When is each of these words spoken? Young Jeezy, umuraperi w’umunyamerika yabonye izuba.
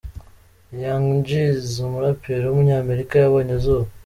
Young 0.81 1.07
Jeezy, 1.27 1.73
umuraperi 1.87 2.43
w’umunyamerika 2.47 3.13
yabonye 3.17 3.51
izuba. 3.59 3.89